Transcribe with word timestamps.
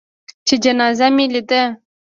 چې 0.47 0.55
جنازه 0.63 1.07
مې 1.15 1.25
لېده. 1.33 1.63